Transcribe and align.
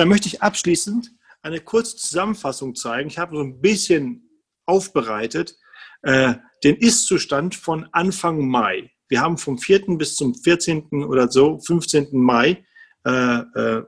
Dann 0.00 0.08
möchte 0.08 0.28
ich 0.28 0.40
abschließend 0.40 1.12
eine 1.42 1.60
kurze 1.60 1.94
Zusammenfassung 1.94 2.74
zeigen. 2.74 3.10
Ich 3.10 3.18
habe 3.18 3.36
so 3.36 3.42
ein 3.42 3.60
bisschen 3.60 4.30
aufbereitet 4.64 5.58
äh, 6.00 6.36
den 6.64 6.76
Ist-Zustand 6.76 7.54
von 7.54 7.86
Anfang 7.92 8.48
Mai. 8.48 8.90
Wir 9.08 9.20
haben 9.20 9.36
vom 9.36 9.58
4. 9.58 9.98
bis 9.98 10.16
zum 10.16 10.34
14. 10.34 11.04
oder 11.04 11.30
so, 11.30 11.58
15. 11.58 12.08
Mai, 12.12 12.64
äh, 13.04 13.10
äh, 13.10 13.82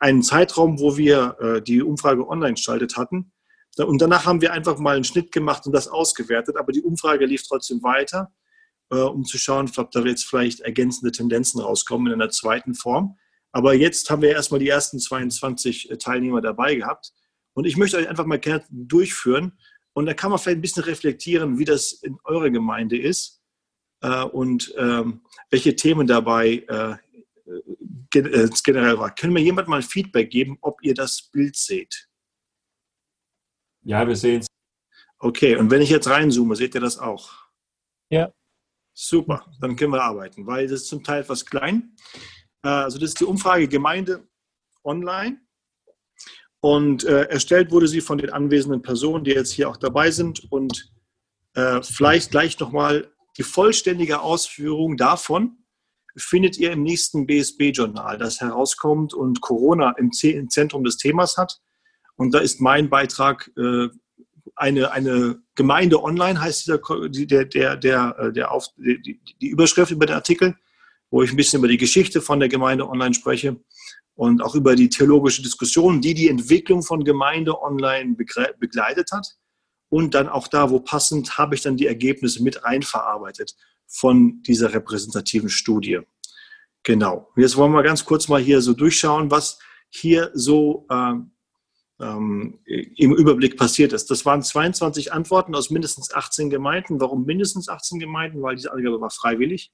einen 0.00 0.24
Zeitraum, 0.24 0.80
wo 0.80 0.96
wir 0.96 1.36
äh, 1.38 1.62
die 1.62 1.80
Umfrage 1.80 2.28
online 2.28 2.54
gestaltet 2.54 2.96
hatten. 2.96 3.30
Und 3.78 4.02
danach 4.02 4.26
haben 4.26 4.40
wir 4.40 4.52
einfach 4.52 4.80
mal 4.80 4.96
einen 4.96 5.04
Schnitt 5.04 5.30
gemacht 5.30 5.64
und 5.64 5.72
das 5.72 5.86
ausgewertet. 5.86 6.56
Aber 6.56 6.72
die 6.72 6.82
Umfrage 6.82 7.24
lief 7.24 7.46
trotzdem 7.46 7.84
weiter, 7.84 8.32
äh, 8.90 8.96
um 8.96 9.24
zu 9.24 9.38
schauen, 9.38 9.70
ob 9.76 9.92
da 9.92 10.00
jetzt 10.00 10.24
vielleicht 10.24 10.58
ergänzende 10.58 11.12
Tendenzen 11.12 11.60
rauskommen 11.60 12.12
in 12.12 12.20
einer 12.20 12.32
zweiten 12.32 12.74
Form. 12.74 13.16
Aber 13.56 13.72
jetzt 13.72 14.10
haben 14.10 14.20
wir 14.20 14.32
erstmal 14.32 14.60
die 14.60 14.68
ersten 14.68 14.98
22 14.98 15.90
äh, 15.90 15.96
Teilnehmer 15.96 16.42
dabei 16.42 16.74
gehabt. 16.74 17.14
Und 17.54 17.64
ich 17.64 17.78
möchte 17.78 17.96
euch 17.96 18.06
einfach 18.06 18.26
mal 18.26 18.38
durchführen. 18.68 19.58
Und 19.94 20.04
da 20.04 20.12
kann 20.12 20.28
man 20.28 20.38
vielleicht 20.38 20.58
ein 20.58 20.60
bisschen 20.60 20.82
reflektieren, 20.82 21.58
wie 21.58 21.64
das 21.64 21.92
in 21.92 22.18
eurer 22.24 22.50
Gemeinde 22.50 22.98
ist 22.98 23.40
äh, 24.02 24.24
und 24.24 24.74
ähm, 24.76 25.22
welche 25.48 25.74
Themen 25.74 26.06
dabei 26.06 26.66
äh, 26.68 26.96
generell 28.10 28.98
war. 28.98 29.14
Können 29.14 29.32
mir 29.32 29.40
jemand 29.40 29.68
mal 29.68 29.80
Feedback 29.80 30.28
geben, 30.28 30.58
ob 30.60 30.82
ihr 30.82 30.92
das 30.92 31.22
Bild 31.22 31.56
seht? 31.56 32.10
Ja, 33.84 34.06
wir 34.06 34.16
sehen 34.16 34.40
es. 34.40 34.48
Okay, 35.18 35.56
und 35.56 35.70
wenn 35.70 35.80
ich 35.80 35.88
jetzt 35.88 36.08
reinzoome, 36.08 36.56
seht 36.56 36.74
ihr 36.74 36.82
das 36.82 36.98
auch? 36.98 37.30
Ja. 38.10 38.30
Super, 38.92 39.46
dann 39.62 39.76
können 39.76 39.92
wir 39.92 40.02
arbeiten, 40.02 40.46
weil 40.46 40.68
das 40.68 40.82
ist 40.82 40.88
zum 40.88 41.02
Teil 41.02 41.22
etwas 41.22 41.46
klein. 41.46 41.96
Äh, 42.62 42.68
also 42.68 42.98
das 42.98 43.10
ist 43.10 43.20
die 43.20 43.24
Umfrage 43.24 43.68
Gemeinde 43.68 44.26
online. 44.84 45.40
Und 46.60 47.04
äh, 47.04 47.24
erstellt 47.24 47.70
wurde 47.70 47.86
sie 47.86 48.00
von 48.00 48.18
den 48.18 48.30
anwesenden 48.30 48.82
Personen, 48.82 49.24
die 49.24 49.32
jetzt 49.32 49.52
hier 49.52 49.68
auch 49.68 49.76
dabei 49.76 50.10
sind. 50.10 50.50
Und 50.50 50.92
äh, 51.54 51.82
vielleicht 51.82 52.30
gleich 52.30 52.58
nochmal 52.58 53.12
die 53.36 53.42
vollständige 53.42 54.20
Ausführung 54.20 54.96
davon 54.96 55.58
findet 56.16 56.56
ihr 56.56 56.72
im 56.72 56.82
nächsten 56.82 57.26
BSB-Journal, 57.26 58.16
das 58.16 58.40
herauskommt 58.40 59.12
und 59.12 59.42
Corona 59.42 59.94
im, 59.98 60.10
im, 60.22 60.48
Zentrum 60.48 60.82
des 60.82 60.96
Themas 60.96 61.36
hat. 61.36 61.60
Und 62.16 62.34
da 62.34 62.38
ist 62.38 62.60
mein 62.60 62.88
Beitrag 62.88 63.50
äh, 63.58 63.88
eine, 64.54 64.90
eine 64.92 65.42
Gemeinde 65.54 66.02
online, 66.02 66.40
heißt 66.40 66.66
dieser, 66.66 66.78
der, 66.78 67.44
der, 67.44 67.76
der, 67.76 68.16
äh, 68.18 68.32
der 68.32 68.50
auf, 68.50 68.68
die, 68.78 69.20
die 69.40 69.48
Überschrift 69.48 69.92
über 69.92 70.06
den 70.06 70.14
Artikel 70.14 70.56
wo 71.10 71.22
ich 71.22 71.30
ein 71.30 71.36
bisschen 71.36 71.58
über 71.58 71.68
die 71.68 71.76
Geschichte 71.76 72.20
von 72.20 72.40
der 72.40 72.48
Gemeinde 72.48 72.88
online 72.88 73.14
spreche 73.14 73.60
und 74.14 74.42
auch 74.42 74.54
über 74.54 74.74
die 74.74 74.88
theologische 74.88 75.42
Diskussion, 75.42 76.00
die 76.00 76.14
die 76.14 76.28
Entwicklung 76.28 76.82
von 76.82 77.04
Gemeinde 77.04 77.60
online 77.60 78.16
begleitet 78.16 79.12
hat. 79.12 79.26
Und 79.88 80.14
dann 80.14 80.28
auch 80.28 80.48
da, 80.48 80.70
wo 80.70 80.80
passend, 80.80 81.38
habe 81.38 81.54
ich 81.54 81.62
dann 81.62 81.76
die 81.76 81.86
Ergebnisse 81.86 82.42
mit 82.42 82.64
einverarbeitet 82.64 83.54
von 83.86 84.42
dieser 84.42 84.72
repräsentativen 84.72 85.48
Studie. 85.48 86.00
Genau. 86.82 87.28
Jetzt 87.36 87.56
wollen 87.56 87.72
wir 87.72 87.82
ganz 87.82 88.04
kurz 88.04 88.28
mal 88.28 88.40
hier 88.40 88.60
so 88.60 88.72
durchschauen, 88.72 89.30
was 89.30 89.58
hier 89.90 90.30
so 90.34 90.86
ähm, 90.90 91.32
ähm, 92.00 92.58
im 92.64 93.14
Überblick 93.14 93.56
passiert 93.56 93.92
ist. 93.92 94.10
Das 94.10 94.26
waren 94.26 94.42
22 94.42 95.12
Antworten 95.12 95.54
aus 95.54 95.70
mindestens 95.70 96.12
18 96.12 96.50
Gemeinden. 96.50 97.00
Warum 97.00 97.24
mindestens 97.24 97.68
18 97.68 97.98
Gemeinden? 97.98 98.42
Weil 98.42 98.56
diese 98.56 98.72
Angabe 98.72 99.00
war 99.00 99.10
freiwillig. 99.10 99.72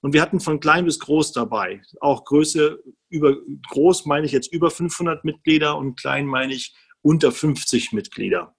Und 0.00 0.12
wir 0.12 0.22
hatten 0.22 0.40
von 0.40 0.60
klein 0.60 0.84
bis 0.84 0.98
groß 0.98 1.32
dabei. 1.32 1.82
Auch 2.00 2.24
Größe 2.24 2.82
über, 3.08 3.36
groß 3.68 4.06
meine 4.06 4.26
ich 4.26 4.32
jetzt 4.32 4.52
über 4.52 4.70
500 4.70 5.24
Mitglieder 5.24 5.76
und 5.76 6.00
klein 6.00 6.26
meine 6.26 6.54
ich 6.54 6.74
unter 7.02 7.32
50 7.32 7.92
Mitglieder. 7.92 8.54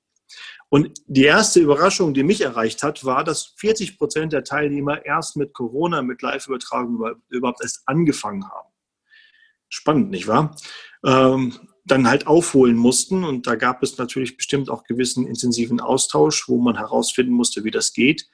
Und 0.69 0.91
die 1.07 1.23
erste 1.23 1.59
Überraschung, 1.59 2.13
die 2.13 2.23
mich 2.23 2.41
erreicht 2.41 2.83
hat, 2.83 3.03
war, 3.03 3.23
dass 3.23 3.53
40 3.57 3.97
Prozent 3.97 4.33
der 4.33 4.43
Teilnehmer 4.43 5.03
erst 5.03 5.35
mit 5.35 5.53
Corona, 5.53 6.03
mit 6.03 6.21
Live-Übertragung 6.21 7.15
überhaupt 7.29 7.61
erst 7.63 7.81
angefangen 7.87 8.47
haben. 8.47 8.69
Spannend, 9.67 10.11
nicht 10.11 10.27
wahr? 10.27 10.55
Ähm, 11.03 11.53
dann 11.85 12.07
halt 12.07 12.27
aufholen 12.27 12.75
mussten. 12.75 13.23
Und 13.23 13.47
da 13.47 13.55
gab 13.55 13.81
es 13.81 13.97
natürlich 13.97 14.37
bestimmt 14.37 14.69
auch 14.69 14.83
gewissen 14.83 15.25
intensiven 15.25 15.79
Austausch, 15.79 16.47
wo 16.47 16.59
man 16.59 16.77
herausfinden 16.77 17.33
musste, 17.33 17.63
wie 17.63 17.71
das 17.71 17.93
geht. 17.93 18.27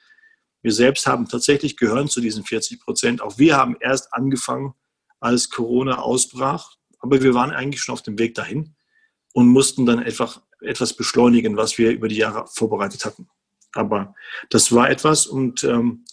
Wir 0.66 0.72
selbst 0.72 1.06
haben 1.06 1.28
tatsächlich 1.28 1.76
gehören 1.76 2.08
zu 2.08 2.20
diesen 2.20 2.42
40 2.42 2.80
Prozent. 2.80 3.22
Auch 3.22 3.38
wir 3.38 3.56
haben 3.56 3.76
erst 3.78 4.12
angefangen, 4.12 4.74
als 5.20 5.48
Corona 5.48 5.98
ausbrach. 5.98 6.72
Aber 6.98 7.22
wir 7.22 7.34
waren 7.34 7.52
eigentlich 7.52 7.80
schon 7.80 7.92
auf 7.92 8.02
dem 8.02 8.18
Weg 8.18 8.34
dahin 8.34 8.74
und 9.32 9.46
mussten 9.46 9.86
dann 9.86 10.00
einfach 10.00 10.42
etwas 10.60 10.94
beschleunigen, 10.94 11.56
was 11.56 11.78
wir 11.78 11.92
über 11.92 12.08
die 12.08 12.16
Jahre 12.16 12.48
vorbereitet 12.48 13.04
hatten. 13.04 13.28
Aber 13.74 14.16
das 14.50 14.72
war 14.72 14.90
etwas 14.90 15.28
und 15.28 15.62
ähm, 15.62 16.04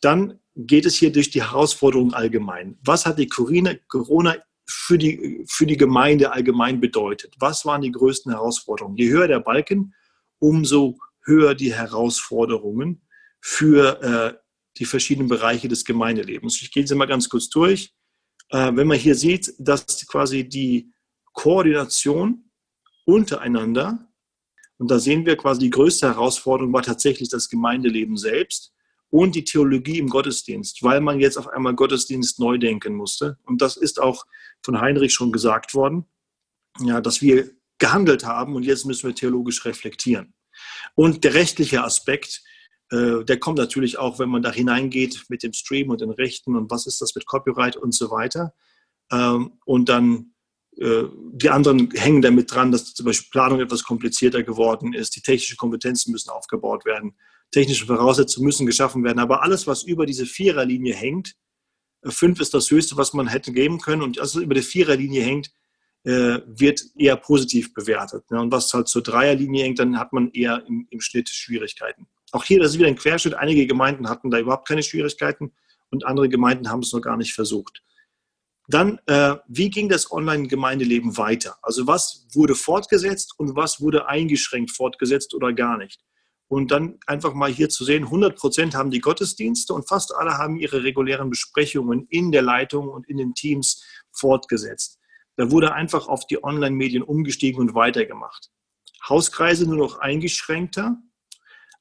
dann 0.00 0.38
geht 0.56 0.86
es 0.86 0.94
hier 0.94 1.12
durch 1.12 1.28
die 1.28 1.42
Herausforderungen 1.42 2.14
allgemein. 2.14 2.78
Was 2.82 3.04
hat 3.04 3.18
die 3.18 3.28
Corona 3.28 4.36
für 4.64 4.96
die, 4.96 5.44
für 5.46 5.66
die 5.66 5.76
Gemeinde 5.76 6.32
allgemein 6.32 6.80
bedeutet? 6.80 7.34
Was 7.38 7.66
waren 7.66 7.82
die 7.82 7.92
größten 7.92 8.32
Herausforderungen? 8.32 8.96
Je 8.96 9.10
höher 9.10 9.28
der 9.28 9.40
Balken, 9.40 9.92
umso 10.38 10.96
höher 11.22 11.54
die 11.54 11.74
Herausforderungen 11.74 13.02
für 13.40 14.02
äh, 14.02 14.38
die 14.78 14.84
verschiedenen 14.84 15.28
Bereiche 15.28 15.68
des 15.68 15.84
Gemeindelebens. 15.84 16.60
Ich 16.62 16.70
gehe 16.70 16.86
sie 16.86 16.94
mal 16.94 17.06
ganz 17.06 17.28
kurz 17.28 17.48
durch. 17.48 17.94
Äh, 18.50 18.72
wenn 18.74 18.86
man 18.86 18.98
hier 18.98 19.14
sieht, 19.14 19.54
dass 19.58 20.06
quasi 20.06 20.48
die 20.48 20.92
Koordination 21.32 22.50
untereinander, 23.04 24.06
und 24.78 24.90
da 24.90 24.98
sehen 24.98 25.26
wir 25.26 25.36
quasi 25.36 25.60
die 25.60 25.70
größte 25.70 26.08
Herausforderung 26.08 26.72
war 26.72 26.82
tatsächlich 26.82 27.28
das 27.28 27.48
Gemeindeleben 27.48 28.16
selbst 28.16 28.72
und 29.10 29.34
die 29.34 29.44
Theologie 29.44 29.98
im 29.98 30.08
Gottesdienst, 30.08 30.82
weil 30.82 31.00
man 31.00 31.20
jetzt 31.20 31.36
auf 31.36 31.48
einmal 31.48 31.74
Gottesdienst 31.74 32.38
neu 32.38 32.58
denken 32.58 32.94
musste. 32.94 33.38
Und 33.44 33.60
das 33.60 33.76
ist 33.76 34.00
auch 34.00 34.24
von 34.62 34.80
Heinrich 34.80 35.12
schon 35.12 35.32
gesagt 35.32 35.74
worden, 35.74 36.06
ja, 36.80 37.00
dass 37.00 37.20
wir 37.20 37.50
gehandelt 37.78 38.24
haben 38.24 38.54
und 38.54 38.62
jetzt 38.62 38.86
müssen 38.86 39.08
wir 39.08 39.14
theologisch 39.14 39.64
reflektieren. 39.64 40.34
Und 40.94 41.24
der 41.24 41.34
rechtliche 41.34 41.82
Aspekt, 41.82 42.42
der 42.92 43.38
kommt 43.38 43.58
natürlich 43.58 43.98
auch, 43.98 44.18
wenn 44.18 44.28
man 44.28 44.42
da 44.42 44.50
hineingeht 44.50 45.26
mit 45.28 45.44
dem 45.44 45.52
Stream 45.52 45.90
und 45.90 46.00
den 46.00 46.10
Rechten 46.10 46.56
und 46.56 46.70
was 46.70 46.86
ist 46.86 47.00
das 47.00 47.14
mit 47.14 47.24
Copyright 47.24 47.76
und 47.76 47.94
so 47.94 48.10
weiter. 48.10 48.52
Ähm, 49.12 49.52
und 49.64 49.88
dann 49.88 50.32
äh, 50.78 51.04
die 51.32 51.50
anderen 51.50 51.90
hängen 51.92 52.22
damit 52.22 52.52
dran, 52.52 52.72
dass 52.72 52.94
zum 52.94 53.06
Beispiel 53.06 53.30
Planung 53.30 53.60
etwas 53.60 53.82
komplizierter 53.82 54.42
geworden 54.42 54.92
ist, 54.92 55.16
die 55.16 55.22
technischen 55.22 55.56
Kompetenzen 55.56 56.12
müssen 56.12 56.30
aufgebaut 56.30 56.84
werden, 56.84 57.14
technische 57.50 57.86
Voraussetzungen 57.86 58.46
müssen 58.46 58.66
geschaffen 58.66 59.02
werden. 59.04 59.18
Aber 59.18 59.42
alles, 59.42 59.66
was 59.66 59.82
über 59.82 60.06
diese 60.06 60.26
Viererlinie 60.26 60.94
hängt, 60.94 61.34
äh, 62.02 62.10
fünf 62.10 62.40
ist 62.40 62.54
das 62.54 62.70
Höchste, 62.70 62.96
was 62.96 63.12
man 63.12 63.26
hätte 63.26 63.52
geben 63.52 63.80
können 63.80 64.02
und 64.02 64.18
alles, 64.18 64.36
was 64.36 64.42
über 64.42 64.54
der 64.54 64.62
Viererlinie 64.62 65.22
hängt, 65.22 65.50
wird 66.02 66.82
eher 66.96 67.16
positiv 67.16 67.74
bewertet. 67.74 68.24
Und 68.30 68.50
was 68.50 68.72
halt 68.72 68.88
zur 68.88 69.02
Dreierlinie 69.02 69.64
hängt, 69.64 69.80
dann 69.80 69.98
hat 69.98 70.14
man 70.14 70.30
eher 70.30 70.64
im, 70.66 70.86
im 70.88 71.02
Schnitt 71.02 71.28
Schwierigkeiten. 71.28 72.06
Auch 72.32 72.44
hier, 72.44 72.60
das 72.60 72.72
ist 72.72 72.78
wieder 72.78 72.88
ein 72.88 72.96
Querschnitt. 72.96 73.34
Einige 73.34 73.66
Gemeinden 73.66 74.08
hatten 74.08 74.30
da 74.30 74.38
überhaupt 74.38 74.68
keine 74.68 74.82
Schwierigkeiten 74.82 75.52
und 75.90 76.06
andere 76.06 76.28
Gemeinden 76.28 76.70
haben 76.70 76.80
es 76.80 76.92
noch 76.92 77.00
gar 77.00 77.16
nicht 77.16 77.34
versucht. 77.34 77.82
Dann, 78.68 79.00
äh, 79.06 79.34
wie 79.48 79.68
ging 79.68 79.88
das 79.88 80.12
Online-Gemeindeleben 80.12 81.16
weiter? 81.16 81.58
Also 81.60 81.88
was 81.88 82.28
wurde 82.32 82.54
fortgesetzt 82.54 83.34
und 83.36 83.56
was 83.56 83.80
wurde 83.80 84.06
eingeschränkt 84.06 84.70
fortgesetzt 84.70 85.34
oder 85.34 85.52
gar 85.52 85.76
nicht? 85.76 86.00
Und 86.46 86.70
dann 86.70 86.98
einfach 87.06 87.34
mal 87.34 87.50
hier 87.50 87.68
zu 87.68 87.84
sehen, 87.84 88.04
100 88.04 88.36
Prozent 88.36 88.74
haben 88.74 88.90
die 88.90 89.00
Gottesdienste 89.00 89.74
und 89.74 89.88
fast 89.88 90.14
alle 90.14 90.38
haben 90.38 90.56
ihre 90.56 90.84
regulären 90.84 91.30
Besprechungen 91.30 92.06
in 92.10 92.30
der 92.30 92.42
Leitung 92.42 92.88
und 92.88 93.08
in 93.08 93.16
den 93.16 93.34
Teams 93.34 93.84
fortgesetzt. 94.12 94.98
Da 95.36 95.50
wurde 95.50 95.72
einfach 95.72 96.06
auf 96.06 96.26
die 96.26 96.42
Online-Medien 96.42 97.02
umgestiegen 97.02 97.60
und 97.60 97.74
weitergemacht. 97.74 98.50
Hauskreise 99.08 99.66
nur 99.66 99.76
noch 99.76 99.98
eingeschränkter, 99.98 100.96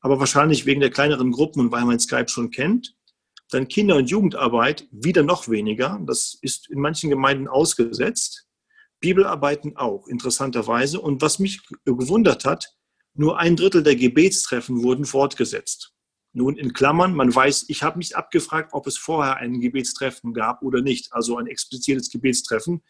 aber 0.02 0.20
wahrscheinlich 0.20 0.66
wegen 0.66 0.82
der 0.82 0.92
kleineren 0.92 1.32
Gruppen 1.32 1.60
und 1.60 1.72
weil 1.72 1.86
man 1.86 2.00
Skype 2.00 2.30
schon 2.30 2.52
kennt. 2.52 2.96
Dann 3.52 3.68
Kinder- 3.68 3.98
und 3.98 4.10
Jugendarbeit 4.10 4.88
wieder 4.92 5.24
noch 5.24 5.50
weniger. 5.50 6.00
Das 6.06 6.38
ist 6.42 6.70
in 6.70 6.80
manchen 6.80 7.10
Gemeinden 7.10 7.48
ausgesetzt. 7.48 8.48
Bibelarbeiten 9.00 9.76
auch, 9.78 10.08
interessanterweise. 10.08 11.00
Und 11.00 11.22
was 11.22 11.40
mich 11.40 11.62
gewundert 11.86 12.46
hat, 12.46 12.76
nur 13.14 13.40
ein 13.40 13.56
Drittel 13.56 13.84
der 13.84 13.96
Gebetstreffen 13.96 14.84
wurden 14.84 15.06
fortgesetzt. 15.06 15.94
Nun 16.32 16.58
in 16.58 16.74
Klammern, 16.74 17.16
man 17.16 17.34
weiß, 17.34 17.66
ich 17.70 17.82
habe 17.82 17.98
nicht 17.98 18.16
abgefragt, 18.16 18.70
ob 18.74 18.86
es 18.86 18.98
vorher 18.98 19.38
ein 19.38 19.60
Gebetstreffen 19.60 20.34
gab 20.34 20.62
oder 20.62 20.82
nicht, 20.82 21.12
also 21.12 21.38
ein 21.38 21.48
explizites 21.48 22.12
Gebetstreffen. 22.12 22.84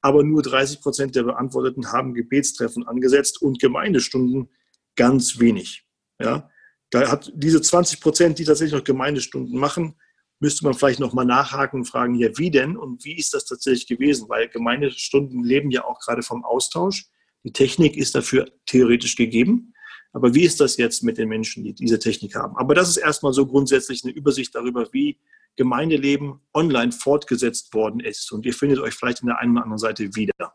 Aber 0.00 0.24
nur 0.24 0.42
30 0.42 0.80
Prozent 0.80 1.14
der 1.14 1.22
Beantworteten 1.22 1.92
haben 1.92 2.14
Gebetstreffen 2.14 2.86
angesetzt 2.88 3.40
und 3.40 3.60
Gemeindestunden 3.60 4.50
ganz 4.96 5.38
wenig. 5.38 5.86
Ja, 6.20 6.50
da 6.90 7.10
hat 7.10 7.32
diese 7.34 7.62
20 7.62 8.00
Prozent, 8.00 8.38
die 8.38 8.44
tatsächlich 8.44 8.78
noch 8.78 8.84
Gemeindestunden 8.84 9.58
machen, 9.58 9.96
müsste 10.40 10.64
man 10.64 10.74
vielleicht 10.74 11.00
nochmal 11.00 11.26
nachhaken 11.26 11.80
und 11.80 11.86
fragen, 11.86 12.14
ja, 12.14 12.36
wie 12.36 12.50
denn 12.50 12.76
und 12.76 13.04
wie 13.04 13.16
ist 13.16 13.34
das 13.34 13.44
tatsächlich 13.44 13.86
gewesen? 13.86 14.28
Weil 14.28 14.48
Gemeindestunden 14.48 15.44
leben 15.44 15.70
ja 15.70 15.84
auch 15.84 16.00
gerade 16.00 16.22
vom 16.22 16.44
Austausch. 16.44 17.06
Die 17.44 17.52
Technik 17.52 17.96
ist 17.96 18.14
dafür 18.14 18.50
theoretisch 18.66 19.16
gegeben. 19.16 19.74
Aber 20.12 20.34
wie 20.34 20.42
ist 20.42 20.60
das 20.60 20.76
jetzt 20.76 21.04
mit 21.04 21.18
den 21.18 21.28
Menschen, 21.28 21.62
die 21.62 21.72
diese 21.72 21.98
Technik 21.98 22.34
haben? 22.34 22.56
Aber 22.56 22.74
das 22.74 22.88
ist 22.88 22.96
erstmal 22.96 23.32
so 23.32 23.46
grundsätzlich 23.46 24.02
eine 24.02 24.12
Übersicht 24.12 24.54
darüber, 24.54 24.88
wie 24.92 25.20
Gemeindeleben 25.56 26.40
online 26.52 26.90
fortgesetzt 26.90 27.72
worden 27.74 28.00
ist. 28.00 28.32
Und 28.32 28.44
ihr 28.44 28.54
findet 28.54 28.80
euch 28.80 28.94
vielleicht 28.94 29.20
in 29.20 29.28
der 29.28 29.38
einen 29.38 29.52
oder 29.52 29.62
anderen 29.62 29.78
Seite 29.78 30.14
wieder. 30.16 30.54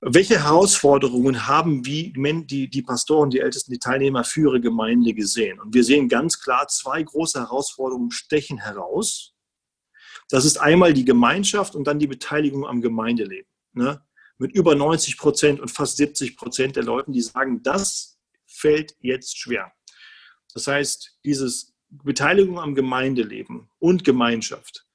Welche 0.00 0.44
Herausforderungen 0.44 1.46
haben 1.46 1.86
wie 1.86 2.12
die, 2.12 2.68
die 2.68 2.82
Pastoren, 2.82 3.30
die 3.30 3.40
Ältesten, 3.40 3.72
die 3.72 3.78
Teilnehmer 3.78 4.24
für 4.24 4.42
ihre 4.42 4.60
Gemeinde 4.60 5.14
gesehen? 5.14 5.58
Und 5.58 5.74
wir 5.74 5.84
sehen 5.84 6.08
ganz 6.08 6.38
klar, 6.38 6.68
zwei 6.68 7.02
große 7.02 7.40
Herausforderungen 7.40 8.10
stechen 8.10 8.58
heraus. 8.58 9.34
Das 10.28 10.44
ist 10.44 10.58
einmal 10.58 10.92
die 10.92 11.06
Gemeinschaft 11.06 11.74
und 11.74 11.84
dann 11.86 11.98
die 11.98 12.06
Beteiligung 12.06 12.66
am 12.66 12.82
Gemeindeleben. 12.82 13.50
Ne? 13.72 14.02
Mit 14.36 14.52
über 14.52 14.74
90 14.74 15.16
Prozent 15.16 15.60
und 15.60 15.70
fast 15.70 15.96
70 15.96 16.36
Prozent 16.36 16.76
der 16.76 16.84
Leute, 16.84 17.10
die 17.10 17.22
sagen, 17.22 17.62
das 17.62 18.18
fällt 18.46 18.94
jetzt 19.00 19.38
schwer. 19.38 19.72
Das 20.52 20.66
heißt, 20.66 21.20
dieses 21.24 21.74
Beteiligung 21.88 22.58
am 22.58 22.74
Gemeindeleben 22.74 23.70
und 23.78 24.04
Gemeinschaft 24.04 24.85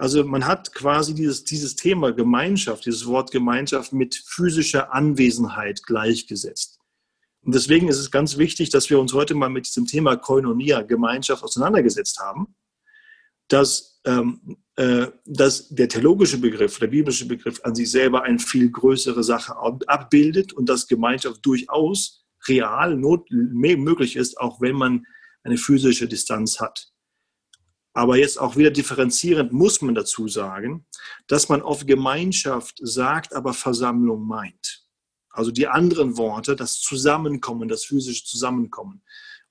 also 0.00 0.24
man 0.24 0.46
hat 0.46 0.72
quasi 0.72 1.14
dieses, 1.14 1.44
dieses 1.44 1.76
Thema 1.76 2.12
Gemeinschaft, 2.12 2.86
dieses 2.86 3.06
Wort 3.06 3.30
Gemeinschaft 3.30 3.92
mit 3.92 4.14
physischer 4.14 4.94
Anwesenheit 4.94 5.82
gleichgesetzt. 5.82 6.78
Und 7.42 7.54
deswegen 7.54 7.88
ist 7.88 7.98
es 7.98 8.10
ganz 8.10 8.38
wichtig, 8.38 8.70
dass 8.70 8.88
wir 8.88 8.98
uns 8.98 9.12
heute 9.12 9.34
mal 9.34 9.50
mit 9.50 9.66
diesem 9.66 9.86
Thema 9.86 10.16
Koinonia, 10.16 10.80
Gemeinschaft, 10.82 11.42
auseinandergesetzt 11.42 12.18
haben, 12.18 12.54
dass, 13.48 14.00
ähm, 14.06 14.56
äh, 14.76 15.08
dass 15.26 15.68
der 15.68 15.88
theologische 15.88 16.38
Begriff, 16.38 16.78
der 16.78 16.86
biblische 16.86 17.26
Begriff 17.26 17.60
an 17.64 17.74
sich 17.74 17.90
selber 17.90 18.22
eine 18.22 18.38
viel 18.38 18.70
größere 18.70 19.22
Sache 19.22 19.54
abbildet 19.86 20.54
und 20.54 20.68
dass 20.70 20.86
Gemeinschaft 20.86 21.44
durchaus 21.44 22.24
real 22.48 22.96
not, 22.96 23.30
möglich 23.30 24.16
ist, 24.16 24.38
auch 24.38 24.62
wenn 24.62 24.76
man 24.76 25.04
eine 25.42 25.58
physische 25.58 26.08
Distanz 26.08 26.58
hat. 26.58 26.90
Aber 27.92 28.16
jetzt 28.16 28.38
auch 28.38 28.56
wieder 28.56 28.70
differenzierend 28.70 29.52
muss 29.52 29.82
man 29.82 29.94
dazu 29.94 30.28
sagen, 30.28 30.86
dass 31.26 31.48
man 31.48 31.62
oft 31.62 31.86
Gemeinschaft 31.86 32.78
sagt, 32.80 33.34
aber 33.34 33.52
Versammlung 33.52 34.26
meint. 34.26 34.84
Also 35.30 35.50
die 35.50 35.68
anderen 35.68 36.16
Worte, 36.16 36.56
das 36.56 36.80
Zusammenkommen, 36.80 37.68
das 37.68 37.84
physische 37.84 38.24
Zusammenkommen. 38.24 39.02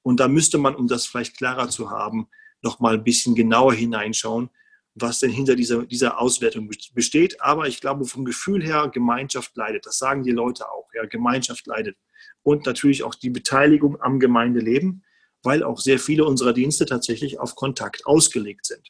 Und 0.01 0.19
da 0.19 0.27
müsste 0.27 0.57
man, 0.57 0.75
um 0.75 0.87
das 0.87 1.05
vielleicht 1.05 1.37
klarer 1.37 1.69
zu 1.69 1.89
haben, 1.89 2.27
noch 2.61 2.79
mal 2.79 2.95
ein 2.95 3.03
bisschen 3.03 3.35
genauer 3.35 3.73
hineinschauen, 3.73 4.49
was 4.95 5.19
denn 5.19 5.31
hinter 5.31 5.55
dieser, 5.55 5.85
dieser 5.85 6.19
Auswertung 6.19 6.69
besteht. 6.93 7.41
Aber 7.41 7.67
ich 7.67 7.79
glaube, 7.79 8.05
vom 8.05 8.25
Gefühl 8.25 8.63
her, 8.63 8.89
Gemeinschaft 8.93 9.55
leidet. 9.55 9.85
Das 9.85 9.97
sagen 9.97 10.23
die 10.23 10.31
Leute 10.31 10.69
auch. 10.69 10.87
Ja, 10.93 11.05
Gemeinschaft 11.05 11.67
leidet. 11.67 11.97
Und 12.43 12.65
natürlich 12.65 13.03
auch 13.03 13.15
die 13.15 13.29
Beteiligung 13.29 14.01
am 14.01 14.19
Gemeindeleben 14.19 15.03
weil 15.43 15.63
auch 15.63 15.79
sehr 15.79 15.99
viele 15.99 16.25
unserer 16.25 16.53
Dienste 16.53 16.85
tatsächlich 16.85 17.39
auf 17.39 17.55
Kontakt 17.55 18.05
ausgelegt 18.05 18.65
sind. 18.65 18.89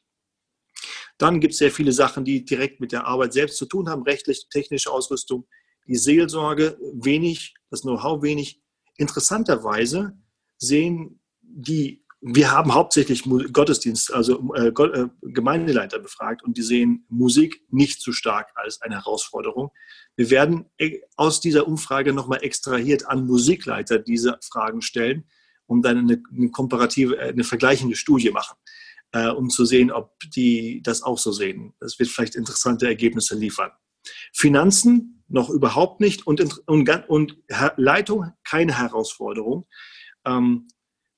Dann 1.17 1.41
gibt 1.41 1.53
es 1.53 1.59
sehr 1.59 1.71
viele 1.71 1.91
Sachen, 1.91 2.23
die 2.23 2.45
direkt 2.45 2.79
mit 2.79 2.91
der 2.91 3.05
Arbeit 3.05 3.33
selbst 3.33 3.57
zu 3.57 3.65
tun 3.65 3.89
haben, 3.89 4.03
rechtliche, 4.03 4.47
technische 4.49 4.91
Ausrüstung, 4.91 5.47
die 5.85 5.97
Seelsorge 5.97 6.77
wenig, 6.93 7.55
das 7.69 7.81
Know-how 7.81 8.21
wenig. 8.21 8.61
Interessanterweise 8.97 10.17
sehen 10.57 11.19
die, 11.41 12.05
wir 12.21 12.51
haben 12.51 12.73
hauptsächlich 12.73 13.23
Gottesdienst, 13.51 14.13
also 14.13 14.53
äh, 14.53 14.67
äh, 14.67 15.07
Gemeindeleiter 15.21 15.99
befragt 15.99 16.43
und 16.43 16.57
die 16.57 16.61
sehen 16.61 17.05
Musik 17.09 17.63
nicht 17.69 18.01
so 18.01 18.11
stark 18.11 18.51
als 18.55 18.81
eine 18.81 18.95
Herausforderung. 18.95 19.71
Wir 20.15 20.29
werden 20.29 20.69
äh, 20.77 20.99
aus 21.15 21.41
dieser 21.41 21.67
Umfrage 21.67 22.13
nochmal 22.13 22.43
extrahiert 22.43 23.07
an 23.07 23.25
Musikleiter 23.25 23.99
diese 23.99 24.37
Fragen 24.41 24.81
stellen 24.81 25.25
und 25.69 25.83
dann 25.83 25.99
eine, 25.99 26.21
eine 26.35 26.49
komparative, 26.49 27.17
äh, 27.17 27.29
eine 27.29 27.43
vergleichende 27.43 27.95
Studie 27.95 28.31
machen, 28.31 28.57
äh, 29.11 29.29
um 29.29 29.49
zu 29.49 29.65
sehen, 29.65 29.91
ob 29.91 30.19
die 30.35 30.81
das 30.83 31.03
auch 31.03 31.19
so 31.19 31.31
sehen. 31.31 31.73
Das 31.79 31.99
wird 31.99 32.09
vielleicht 32.09 32.35
interessante 32.35 32.87
Ergebnisse 32.87 33.35
liefern. 33.35 33.71
Finanzen 34.33 35.23
noch 35.27 35.49
überhaupt 35.49 36.01
nicht 36.01 36.25
und, 36.25 36.41
und, 36.67 37.07
und 37.07 37.37
Leitung 37.77 38.31
keine 38.43 38.77
Herausforderung. 38.77 39.67
Ähm, 40.25 40.67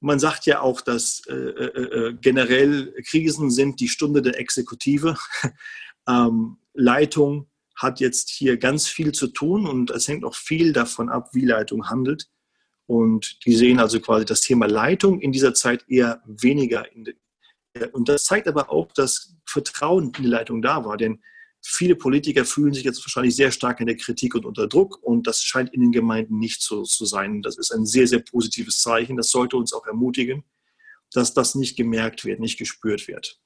man 0.01 0.19
sagt 0.19 0.45
ja 0.48 0.59
auch, 0.59 0.81
dass 0.81 1.21
äh, 1.30 1.33
äh, 1.33 2.09
äh 2.09 2.18
generell 2.19 2.94
Krisen 3.07 3.51
sind 3.51 3.80
die 3.80 3.88
Stunde 3.88 4.21
der 4.21 4.38
Exekutive. 4.38 5.15
ähm, 6.09 6.57
Leitung 6.74 7.50
hat 7.75 8.01
jetzt 8.01 8.30
hier 8.30 8.57
ganz 8.57 8.88
viel 8.88 9.13
zu 9.13 9.27
tun 9.27 9.65
und 9.65 9.92
es 9.92 10.09
hängt 10.09 10.25
auch 10.25 10.36
viel 10.36 10.74
davon 10.74 11.09
ab, 11.09 11.30
wie 11.33 11.45
Leitung 11.45 11.89
handelt. 11.89 12.27
Und 12.91 13.45
die 13.45 13.55
sehen 13.55 13.79
also 13.79 14.01
quasi 14.01 14.25
das 14.25 14.41
Thema 14.41 14.65
Leitung 14.65 15.21
in 15.21 15.31
dieser 15.31 15.53
Zeit 15.53 15.85
eher 15.88 16.21
weniger. 16.25 16.85
und 17.93 18.09
das 18.09 18.25
zeigt 18.25 18.49
aber 18.49 18.69
auch, 18.69 18.91
dass 18.91 19.38
Vertrauen 19.45 20.07
in 20.07 20.23
die 20.23 20.27
Leitung 20.27 20.61
da 20.61 20.83
war. 20.83 20.97
Denn 20.97 21.21
viele 21.61 21.95
Politiker 21.95 22.43
fühlen 22.43 22.73
sich 22.73 22.83
jetzt 22.83 23.01
wahrscheinlich 23.05 23.33
sehr 23.33 23.51
stark 23.51 23.79
in 23.79 23.88
der 23.88 23.95
Kritik 23.95 24.35
und 24.35 24.45
unter 24.45 24.67
Druck. 24.67 25.01
Und 25.01 25.25
das 25.25 25.41
scheint 25.41 25.73
in 25.73 25.79
den 25.79 25.93
Gemeinden 25.93 26.38
nicht 26.38 26.61
so 26.61 26.83
zu 26.83 27.05
sein. 27.05 27.41
Das 27.41 27.57
ist 27.57 27.71
ein 27.71 27.85
sehr, 27.85 28.07
sehr 28.07 28.19
positives 28.19 28.81
Zeichen. 28.81 29.15
Das 29.15 29.29
sollte 29.29 29.55
uns 29.55 29.71
auch 29.71 29.88
ermutigen, 29.88 30.43
dass 31.13 31.33
das 31.33 31.55
nicht 31.55 31.77
gemerkt 31.77 32.25
wird, 32.25 32.41
nicht 32.41 32.59
gespürt 32.59 33.07
wird. 33.07 33.39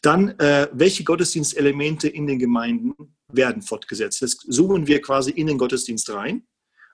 Dann, 0.00 0.38
äh, 0.38 0.68
welche 0.72 1.02
Gottesdienstelemente 1.02 2.06
in 2.06 2.28
den 2.28 2.38
Gemeinden 2.38 2.94
werden 3.26 3.62
fortgesetzt? 3.62 4.22
Das 4.22 4.36
zoomen 4.36 4.86
wir 4.86 5.02
quasi 5.02 5.32
in 5.32 5.48
den 5.48 5.58
Gottesdienst 5.58 6.08
rein 6.10 6.46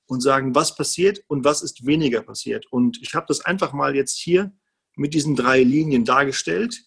und 0.08 0.22
sagen, 0.22 0.54
was 0.54 0.74
passiert 0.74 1.22
und 1.28 1.44
was 1.44 1.62
ist 1.62 1.86
weniger 1.86 2.22
passiert. 2.22 2.66
Und 2.72 3.00
ich 3.02 3.14
habe 3.14 3.26
das 3.28 3.44
einfach 3.44 3.72
mal 3.72 3.94
jetzt 3.94 4.16
hier 4.16 4.52
mit 4.96 5.14
diesen 5.14 5.36
drei 5.36 5.62
Linien 5.62 6.04
dargestellt. 6.04 6.82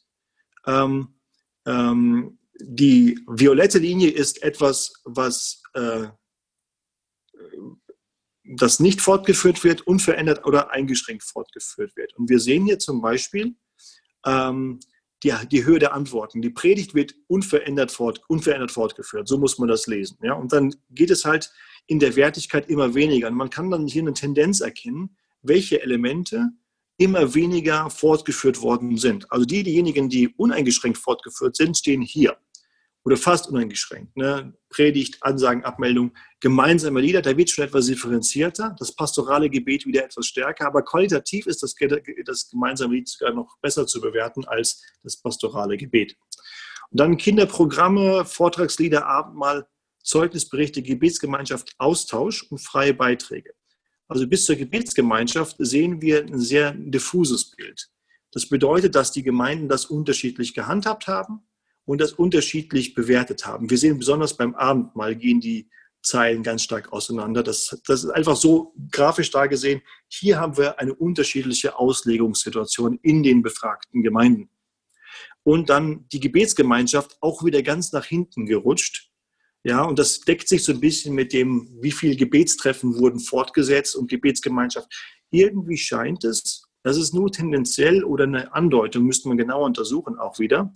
Ähm, 0.66 1.20
ähm, 1.66 2.40
die 2.60 3.20
violette 3.28 3.78
Linie 3.78 4.10
ist 4.10 4.42
etwas, 4.44 4.94
was 5.06 5.62
äh, 5.74 6.08
das 8.44 8.80
nicht 8.80 9.02
fortgeführt 9.02 9.64
wird, 9.64 9.82
unverändert 9.82 10.46
oder 10.46 10.72
eingeschränkt 10.72 11.24
fortgeführt 11.24 11.96
wird. 11.96 12.14
Und 12.16 12.30
wir 12.30 12.40
sehen 12.40 12.66
hier 12.66 12.80
zum 12.80 13.02
Beispiel 13.02 13.56
ähm, 14.26 14.80
die, 15.24 15.34
die 15.52 15.66
Höhe 15.66 15.80
der 15.80 15.94
Antworten. 15.94 16.42
Die 16.42 16.50
Predigt 16.50 16.94
wird 16.96 17.16
unverändert, 17.28 17.92
fort, 17.92 18.22
unverändert 18.28 18.72
fortgeführt. 18.72 19.28
So 19.28 19.38
muss 19.38 19.58
man 19.60 19.68
das 19.68 19.88
lesen. 19.88 20.18
Ja? 20.24 20.34
Und 20.34 20.52
dann 20.52 20.74
geht 20.90 21.12
es 21.12 21.26
halt 21.26 21.52
in 21.88 22.00
der 22.00 22.16
Wertigkeit 22.16 22.70
immer 22.70 22.96
weniger. 22.96 23.28
Und 23.28 23.36
man 23.36 23.50
kann 23.50 23.70
dann 23.70 23.88
hier 23.88 24.02
eine 24.02 24.14
Tendenz 24.14 24.62
erkennen, 24.62 25.16
welche 25.42 25.82
Elemente 25.82 26.50
immer 26.98 27.34
weniger 27.34 27.90
fortgeführt 27.90 28.62
worden 28.62 28.98
sind. 28.98 29.32
Also 29.32 29.46
die, 29.46 29.64
diejenigen, 29.64 30.10
die 30.10 30.30
uneingeschränkt 30.30 30.98
fortgeführt 30.98 31.56
sind, 31.56 31.78
stehen 31.78 32.02
hier 32.02 32.38
oder 33.04 33.18
fast 33.18 33.50
uneingeschränkt. 33.50 34.16
Ne? 34.16 34.54
Predigt, 34.70 35.18
Ansagen, 35.22 35.64
Abmeldung, 35.64 36.14
gemeinsame 36.40 37.02
Lieder, 37.02 37.22
da 37.22 37.36
wird 37.36 37.50
schon 37.50 37.66
etwas 37.66 37.88
differenzierter, 37.88 38.76
das 38.78 38.96
pastorale 38.96 39.50
Gebet 39.50 39.86
wieder 39.86 40.04
etwas 40.04 40.28
stärker, 40.28 40.68
aber 40.68 40.84
qualitativ 40.84 41.48
ist 41.48 41.64
das, 41.64 41.76
das 42.26 42.50
gemeinsame 42.50 42.96
Lied 42.96 43.10
sogar 43.10 43.34
noch 43.34 43.58
besser 43.62 43.88
zu 43.88 44.02
bewerten 44.02 44.46
als 44.46 44.84
das 45.04 45.18
pastorale 45.18 45.78
Gebet. 45.78 46.16
Und 46.92 47.00
dann 47.00 47.18
Kinderprogramme, 47.18 48.26
Vortragslieder, 48.26 49.06
Abendmahl, 49.06 49.68
Zeugnisberichte, 50.04 50.82
Gebetsgemeinschaft, 50.82 51.74
Austausch 51.78 52.44
und 52.44 52.60
freie 52.60 52.94
Beiträge. 52.94 53.54
Also 54.08 54.28
bis 54.28 54.46
zur 54.46 54.58
Gebetsgemeinschaft 54.58 55.56
sehen 55.60 56.02
wir 56.02 56.26
ein 56.26 56.40
sehr 56.40 56.74
diffuses 56.74 57.52
Bild. 57.52 57.90
Das 58.32 58.48
bedeutet, 58.48 58.96
dass 58.96 59.12
die 59.12 59.24
Gemeinden 59.24 59.70
das 59.70 59.86
unterschiedlich 59.86 60.54
gehandhabt 60.54 61.08
haben 61.08 61.44
und 61.86 62.02
das 62.02 62.14
unterschiedlich 62.14 62.94
bewertet 62.94 63.46
haben. 63.46 63.70
Wir 63.70 63.78
sehen 63.78 64.00
besonders 64.00 64.38
beim 64.38 64.56
Abendmahl 64.56 65.16
gehen 65.16 65.40
die 65.40 65.70
Zeilen 66.04 66.42
ganz 66.42 66.64
stark 66.64 66.92
auseinander. 66.92 67.44
Das, 67.44 67.80
das 67.86 68.04
ist 68.04 68.10
einfach 68.10 68.36
so 68.36 68.74
grafisch 68.92 69.30
da 69.30 69.46
gesehen. 69.46 69.82
Hier 70.08 70.40
haben 70.40 70.58
wir 70.58 70.80
eine 70.80 70.96
unterschiedliche 70.96 71.78
Auslegungssituation 71.78 73.00
in 73.04 73.24
den 73.24 73.42
befragten 73.42 74.02
Gemeinden. 74.02 74.50
Und 75.44 75.70
dann 75.70 76.08
die 76.12 76.20
Gebetsgemeinschaft 76.20 77.18
auch 77.22 77.44
wieder 77.44 77.62
ganz 77.62 77.92
nach 77.92 78.06
hinten 78.06 78.46
gerutscht 78.46 79.12
ja, 79.64 79.84
und 79.84 80.00
das 80.00 80.22
deckt 80.22 80.48
sich 80.48 80.64
so 80.64 80.72
ein 80.72 80.80
bisschen 80.80 81.14
mit 81.14 81.34
dem, 81.34 81.78
wie 81.82 81.92
viele 81.92 82.16
Gebetstreffen 82.16 82.98
wurden 82.98 83.20
fortgesetzt 83.20 83.96
und 83.96 84.10
Gebetsgemeinschaft. 84.10 84.88
Irgendwie 85.30 85.78
scheint 85.78 86.24
es, 86.24 86.64
das 86.84 86.98
ist 86.98 87.14
nur 87.14 87.32
tendenziell 87.32 88.04
oder 88.04 88.24
eine 88.24 88.54
Andeutung, 88.54 89.04
müsste 89.04 89.28
man 89.28 89.38
genau 89.38 89.64
untersuchen 89.64 90.18
auch 90.18 90.40
wieder, 90.40 90.74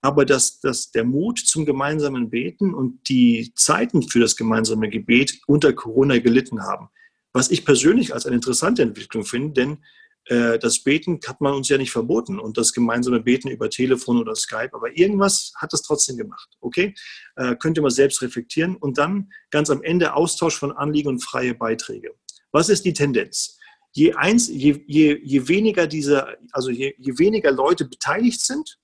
aber 0.00 0.24
dass, 0.24 0.60
dass 0.60 0.90
der 0.90 1.04
Mut 1.04 1.38
zum 1.38 1.66
gemeinsamen 1.66 2.30
Beten 2.30 2.74
und 2.74 3.08
die 3.08 3.52
Zeiten 3.54 4.02
für 4.02 4.20
das 4.20 4.36
gemeinsame 4.36 4.88
Gebet 4.88 5.40
unter 5.46 5.72
Corona 5.72 6.18
gelitten 6.18 6.62
haben. 6.62 6.88
Was 7.32 7.50
ich 7.50 7.64
persönlich 7.64 8.14
als 8.14 8.26
eine 8.26 8.36
interessante 8.36 8.82
Entwicklung 8.82 9.24
finde, 9.24 9.52
denn 9.52 9.78
äh, 10.26 10.58
das 10.58 10.82
Beten 10.82 11.18
hat 11.26 11.40
man 11.40 11.54
uns 11.54 11.68
ja 11.68 11.78
nicht 11.78 11.90
verboten 11.90 12.38
und 12.38 12.56
das 12.56 12.72
gemeinsame 12.72 13.20
Beten 13.20 13.48
über 13.48 13.70
Telefon 13.70 14.18
oder 14.18 14.34
Skype, 14.34 14.70
aber 14.72 14.96
irgendwas 14.96 15.52
hat 15.56 15.72
es 15.74 15.82
trotzdem 15.82 16.16
gemacht. 16.16 16.48
Okay? 16.60 16.94
Äh, 17.36 17.56
könnt 17.56 17.76
ihr 17.76 17.82
mal 17.82 17.90
selbst 17.90 18.22
reflektieren 18.22 18.76
und 18.76 18.98
dann 18.98 19.30
ganz 19.50 19.68
am 19.70 19.82
Ende 19.82 20.14
Austausch 20.14 20.56
von 20.56 20.72
Anliegen 20.72 21.08
und 21.08 21.24
freie 21.24 21.54
Beiträge. 21.54 22.14
Was 22.52 22.68
ist 22.68 22.84
die 22.84 22.92
Tendenz? 22.92 23.58
Je, 23.92 24.14
eins, 24.14 24.48
je, 24.48 24.84
je, 24.86 25.18
je 25.22 25.48
weniger 25.48 25.86
diese, 25.86 26.38
also 26.52 26.70
je, 26.70 26.94
je 26.98 27.18
weniger 27.18 27.50
Leute 27.50 27.84
beteiligt 27.86 28.40
sind 28.40 28.78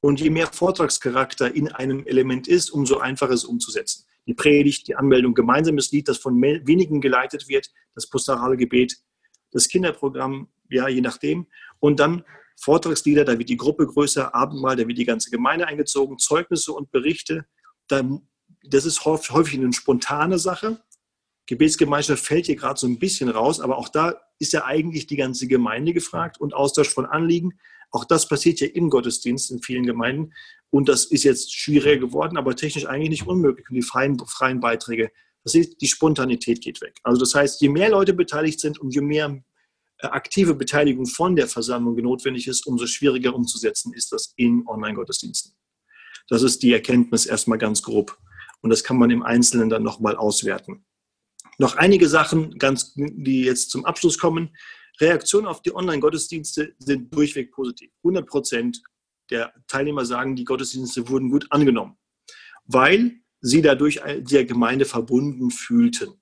und 0.00 0.20
je 0.20 0.30
mehr 0.30 0.46
Vortragscharakter 0.46 1.54
in 1.54 1.72
einem 1.72 2.06
Element 2.06 2.48
ist, 2.48 2.70
umso 2.70 2.98
einfacher 2.98 3.32
ist 3.32 3.44
es 3.44 3.44
umzusetzen. 3.44 4.04
Die 4.26 4.34
Predigt, 4.34 4.88
die 4.88 4.96
Anmeldung, 4.96 5.34
gemeinsames 5.34 5.90
Lied, 5.92 6.08
das 6.08 6.18
von 6.18 6.40
wenigen 6.40 7.00
geleitet 7.00 7.48
wird, 7.48 7.70
das 7.94 8.08
posturale 8.08 8.56
Gebet, 8.56 8.96
das 9.52 9.68
Kinderprogramm, 9.68 10.48
ja, 10.68 10.88
je 10.88 11.00
nachdem. 11.00 11.46
Und 11.78 12.00
dann 12.00 12.24
Vortragslieder, 12.56 13.24
da 13.24 13.38
wird 13.38 13.48
die 13.48 13.56
Gruppe 13.56 13.86
größer, 13.86 14.34
Abendmahl, 14.34 14.76
da 14.76 14.86
wird 14.88 14.98
die 14.98 15.04
ganze 15.04 15.30
Gemeinde 15.30 15.66
eingezogen, 15.66 16.18
Zeugnisse 16.18 16.72
und 16.72 16.90
Berichte. 16.90 17.46
das 17.88 18.84
ist 18.84 19.04
häufig 19.04 19.54
eine 19.54 19.72
spontane 19.72 20.38
Sache. 20.38 20.80
Gebetsgemeinschaft 21.46 22.24
fällt 22.24 22.46
hier 22.46 22.56
gerade 22.56 22.80
so 22.80 22.86
ein 22.88 22.98
bisschen 22.98 23.28
raus, 23.28 23.60
aber 23.60 23.78
auch 23.78 23.88
da 23.88 24.20
ist 24.38 24.52
ja 24.52 24.64
eigentlich 24.64 25.06
die 25.06 25.16
ganze 25.16 25.46
Gemeinde 25.46 25.92
gefragt 25.92 26.40
und 26.40 26.54
Austausch 26.54 26.88
von 26.88 27.06
Anliegen. 27.06 27.58
Auch 27.90 28.04
das 28.04 28.28
passiert 28.28 28.60
ja 28.60 28.66
im 28.66 28.90
Gottesdienst 28.90 29.50
in 29.50 29.62
vielen 29.62 29.86
Gemeinden 29.86 30.32
und 30.70 30.88
das 30.88 31.06
ist 31.06 31.24
jetzt 31.24 31.54
schwieriger 31.54 31.98
geworden, 31.98 32.36
aber 32.36 32.56
technisch 32.56 32.86
eigentlich 32.86 33.10
nicht 33.10 33.26
unmöglich. 33.26 33.68
Und 33.68 33.76
die 33.76 33.82
freien, 33.82 34.18
freien 34.26 34.60
Beiträge, 34.60 35.10
das 35.44 35.54
ist, 35.54 35.80
die 35.80 35.86
Spontanität 35.86 36.60
geht 36.60 36.80
weg. 36.80 36.98
Also 37.02 37.20
das 37.20 37.34
heißt, 37.34 37.60
je 37.60 37.68
mehr 37.68 37.90
Leute 37.90 38.12
beteiligt 38.12 38.60
sind 38.60 38.78
und 38.78 38.94
je 38.94 39.00
mehr 39.00 39.42
äh, 39.98 40.08
aktive 40.08 40.54
Beteiligung 40.54 41.06
von 41.06 41.36
der 41.36 41.46
Versammlung 41.46 41.96
notwendig 41.96 42.48
ist, 42.48 42.66
umso 42.66 42.86
schwieriger 42.86 43.34
umzusetzen 43.34 43.92
ist 43.94 44.12
das 44.12 44.34
in 44.36 44.64
Online-Gottesdiensten. 44.66 45.52
Das 46.28 46.42
ist 46.42 46.62
die 46.62 46.72
Erkenntnis 46.72 47.26
erstmal 47.26 47.58
ganz 47.58 47.82
grob. 47.82 48.18
Und 48.60 48.70
das 48.70 48.82
kann 48.82 48.98
man 48.98 49.10
im 49.10 49.22
Einzelnen 49.22 49.70
dann 49.70 49.84
nochmal 49.84 50.16
auswerten. 50.16 50.84
Noch 51.58 51.76
einige 51.76 52.08
Sachen, 52.08 52.58
ganz, 52.58 52.92
die 52.94 53.42
jetzt 53.42 53.70
zum 53.70 53.84
Abschluss 53.84 54.18
kommen. 54.18 54.50
Reaktionen 55.00 55.46
auf 55.46 55.62
die 55.62 55.74
Online-Gottesdienste 55.74 56.74
sind 56.78 57.14
durchweg 57.14 57.52
positiv. 57.52 57.90
100 57.98 58.26
Prozent 58.26 58.82
der 59.30 59.52
Teilnehmer 59.66 60.04
sagen, 60.04 60.36
die 60.36 60.44
Gottesdienste 60.44 61.08
wurden 61.08 61.30
gut 61.30 61.46
angenommen, 61.50 61.96
weil 62.64 63.20
sie 63.40 63.62
dadurch 63.62 64.00
der 64.04 64.44
Gemeinde 64.44 64.84
verbunden 64.84 65.50
fühlten. 65.50 66.20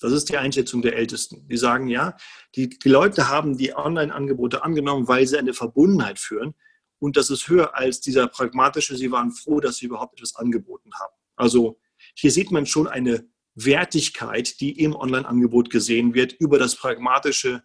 Das 0.00 0.12
ist 0.12 0.28
die 0.28 0.36
Einschätzung 0.36 0.82
der 0.82 0.96
Ältesten. 0.96 1.46
Die 1.48 1.56
sagen, 1.56 1.88
ja, 1.88 2.16
die, 2.54 2.68
die 2.68 2.88
Leute 2.88 3.28
haben 3.28 3.56
die 3.56 3.74
Online-Angebote 3.74 4.62
angenommen, 4.62 5.08
weil 5.08 5.26
sie 5.26 5.38
eine 5.38 5.54
Verbundenheit 5.54 6.18
führen. 6.18 6.54
Und 7.00 7.16
das 7.16 7.30
ist 7.30 7.48
höher 7.48 7.76
als 7.76 8.00
dieser 8.00 8.28
pragmatische, 8.28 8.96
sie 8.96 9.10
waren 9.10 9.32
froh, 9.32 9.60
dass 9.60 9.76
sie 9.76 9.86
überhaupt 9.86 10.18
etwas 10.18 10.36
angeboten 10.36 10.90
haben. 10.94 11.14
Also 11.36 11.80
hier 12.14 12.30
sieht 12.30 12.50
man 12.50 12.66
schon 12.66 12.86
eine 12.88 13.28
Wertigkeit, 13.54 14.60
die 14.60 14.78
im 14.80 14.94
Online-Angebot 14.94 15.70
gesehen 15.70 16.14
wird, 16.14 16.32
über 16.32 16.58
das 16.58 16.76
pragmatische 16.76 17.62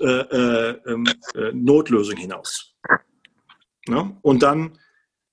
äh, 0.00 0.06
äh, 0.06 0.80
ähm, 0.86 1.06
äh, 1.34 1.52
Notlösung 1.52 2.16
hinaus. 2.16 2.76
Ja? 3.86 4.16
Und 4.22 4.42
dann 4.42 4.78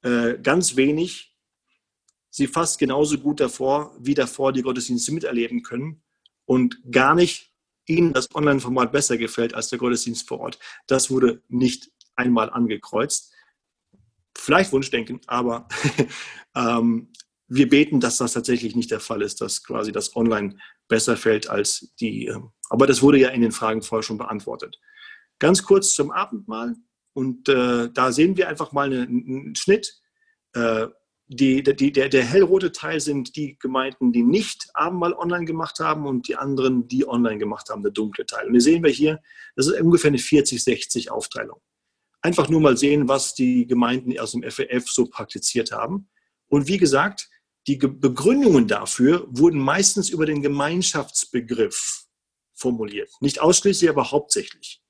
äh, 0.02 0.38
ganz 0.42 0.76
wenig, 0.76 1.36
sie 2.30 2.48
fast 2.48 2.80
genauso 2.80 3.18
gut 3.18 3.40
davor, 3.40 3.96
wie 4.00 4.14
davor 4.14 4.54
die 4.54 4.62
Gottesdienste 4.62 5.12
miterleben 5.12 5.64
können 5.64 6.02
und 6.46 6.80
gar 6.92 7.16
nicht 7.16 7.52
ihnen 7.86 8.14
das 8.14 8.34
Online-Format 8.36 8.92
besser 8.92 9.18
gefällt 9.18 9.54
als 9.54 9.70
der 9.70 9.80
Gottesdienst 9.80 10.28
vor 10.28 10.40
Ort. 10.42 10.60
Das 10.88 11.10
wurde 11.10 11.42
nicht 11.48 11.92
einmal 12.16 12.50
angekreuzt. 12.50 13.34
Vielleicht 14.38 14.72
Wunschdenken, 14.72 15.22
aber 15.28 15.68
ähm, 16.56 17.12
wir 17.48 17.70
beten, 17.70 18.00
dass 18.00 18.18
das 18.18 18.34
tatsächlich 18.34 18.76
nicht 18.76 18.92
der 18.92 19.00
Fall 19.00 19.22
ist, 19.22 19.42
dass 19.42 19.64
quasi 19.64 19.92
das 19.92 20.16
Online 20.16 20.58
besser 20.88 21.18
fällt 21.18 21.50
als 21.50 21.94
die. 22.00 22.28
Ähm, 22.28 22.52
aber 22.70 22.88
das 22.88 23.02
wurde 23.02 23.20
ja 23.20 23.30
in 23.30 23.42
den 23.42 23.52
Fragen 23.52 23.82
vorher 23.82 24.04
schon 24.04 24.18
beantwortet. 24.18 24.80
Ganz 25.40 25.64
kurz 25.64 25.94
zum 25.94 26.12
Abendmahl. 26.12 26.76
Und 27.14 27.50
äh, 27.50 27.90
da 27.92 28.12
sehen 28.12 28.38
wir 28.38 28.48
einfach 28.48 28.72
mal 28.72 28.92
einen, 28.92 29.26
einen 29.28 29.56
Schnitt. 29.56 30.00
Äh, 30.54 30.88
die, 31.30 31.62
die, 31.62 31.92
der, 31.92 32.08
der 32.08 32.24
hellrote 32.24 32.72
Teil 32.72 33.02
sind 33.02 33.36
die 33.36 33.58
Gemeinden, 33.60 34.14
die 34.14 34.24
nicht 34.24 34.70
Abendmahl 34.74 35.14
online 35.14 35.46
gemacht 35.46 35.80
haben 35.80 36.06
und 36.06 36.28
die 36.28 36.38
anderen, 36.38 36.88
die 36.88 37.08
online 37.08 37.38
gemacht 37.38 37.70
haben, 37.70 37.84
der 37.84 37.92
dunkle 37.92 38.26
Teil. 38.26 38.46
Und 38.46 38.54
hier 38.54 38.62
sehen 38.62 38.84
wir 38.84 38.92
hier, 38.92 39.22
das 39.56 39.68
ist 39.68 39.80
ungefähr 39.82 40.10
eine 40.10 40.20
40-60 40.20 41.10
Aufteilung. 41.10 41.60
Einfach 42.22 42.50
nur 42.50 42.62
mal 42.62 42.78
sehen, 42.78 43.10
was 43.10 43.34
die 43.34 43.68
Gemeinden 43.68 44.18
aus 44.20 44.32
dem 44.32 44.44
FEF 44.44 44.88
so 44.88 45.06
praktiziert 45.06 45.72
haben. 45.72 46.10
Und 46.48 46.68
wie 46.68 46.78
gesagt, 46.78 47.30
die 47.68 47.76
Begründungen 47.76 48.68
dafür 48.68 49.28
wurden 49.30 49.60
meistens 49.60 50.10
über 50.10 50.26
den 50.26 50.42
Gemeinschaftsbegriff 50.42 52.06
formuliert. 52.54 53.12
Nicht 53.20 53.42
ausschließlich, 53.42 53.90
aber 53.90 54.12
hauptsächlich. 54.12 54.82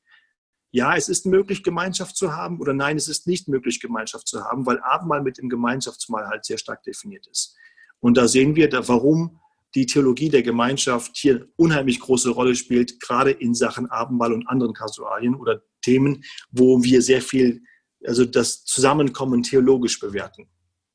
Ja, 0.71 0.95
es 0.95 1.09
ist 1.09 1.25
möglich, 1.25 1.63
Gemeinschaft 1.63 2.15
zu 2.15 2.35
haben 2.35 2.59
oder 2.59 2.73
nein, 2.73 2.97
es 2.97 3.07
ist 3.07 3.25
nicht 3.25 3.47
möglich, 3.47 3.79
Gemeinschaft 3.79 4.27
zu 4.27 4.43
haben, 4.43 4.65
weil 4.65 4.79
Abendmahl 4.79 5.23
mit 5.23 5.37
dem 5.37 5.49
Gemeinschaftsmahl 5.49 6.27
halt 6.27 6.45
sehr 6.45 6.57
stark 6.57 6.83
definiert 6.83 7.25
ist. 7.27 7.55
Und 7.99 8.15
da 8.15 8.27
sehen 8.27 8.55
wir, 8.55 8.69
warum 8.87 9.39
die 9.75 9.85
Theologie 9.85 10.29
der 10.29 10.43
Gemeinschaft 10.43 11.17
hier 11.17 11.47
unheimlich 11.55 11.99
große 11.99 12.29
Rolle 12.29 12.55
spielt, 12.55 12.99
gerade 12.99 13.31
in 13.31 13.55
Sachen 13.55 13.87
Abendmahl 13.87 14.33
und 14.33 14.47
anderen 14.47 14.73
Kasualien 14.73 15.35
oder 15.35 15.63
Themen, 15.81 16.23
wo 16.51 16.83
wir 16.83 17.01
sehr 17.01 17.21
viel, 17.21 17.63
also 18.05 18.25
das 18.25 18.63
Zusammenkommen 18.65 19.43
theologisch 19.43 19.99
bewerten. 19.99 20.47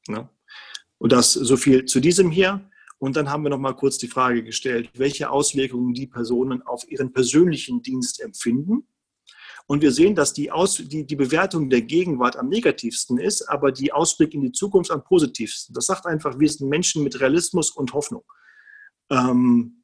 Ne? 0.09 0.29
Und 1.03 1.11
das 1.11 1.33
so 1.33 1.57
viel 1.57 1.85
zu 1.85 1.99
diesem 1.99 2.31
hier. 2.31 2.71
Und 2.99 3.17
dann 3.17 3.29
haben 3.29 3.43
wir 3.43 3.51
noch 3.51 3.59
mal 3.59 3.73
kurz 3.73 3.99
die 3.99 4.07
Frage 4.07 4.45
gestellt, 4.45 4.89
welche 4.95 5.31
Auswirkungen 5.31 5.95
die 5.95 6.07
Personen 6.07 6.63
auf 6.63 6.89
ihren 6.89 7.13
persönlichen 7.13 7.83
Dienst 7.83 8.21
empfinden. 8.21 8.87
Und 9.67 9.83
wir 9.83 9.91
sehen, 9.91 10.15
dass 10.15 10.33
die, 10.33 10.53
Aus, 10.53 10.77
die, 10.77 11.05
die 11.05 11.17
Bewertung 11.17 11.71
der 11.71 11.83
Gegenwart 11.83 12.37
am 12.37 12.49
negativsten 12.49 13.19
ist, 13.19 13.43
aber 13.49 13.73
die 13.73 13.93
Ausblick 13.93 14.33
in 14.33 14.43
die 14.43 14.53
Zukunft 14.53 14.93
am 14.93 15.03
positivsten. 15.03 15.75
Das 15.75 15.87
sagt 15.87 16.07
einfach, 16.07 16.39
wir 16.39 16.49
sind 16.49 16.69
Menschen 16.69 17.03
mit 17.03 17.19
Realismus 17.19 17.73
und 17.73 17.93
Hoffnung. 17.95 18.23
Ähm, 19.11 19.83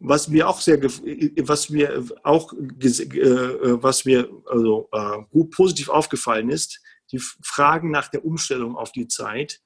was 0.00 0.26
mir 0.26 0.48
auch 0.48 0.60
sehr, 0.60 0.82
was 0.82 1.70
mir 1.70 2.04
auch, 2.24 2.52
äh, 2.54 3.82
was 3.82 4.04
mir 4.04 4.28
also 4.50 4.88
äh, 4.90 5.18
gut 5.30 5.52
positiv 5.52 5.90
aufgefallen 5.90 6.50
ist, 6.50 6.82
die 7.12 7.20
Fragen 7.20 7.92
nach 7.92 8.08
der 8.08 8.24
Umstellung 8.24 8.74
auf 8.74 8.90
die 8.90 9.06
Zeit 9.06 9.60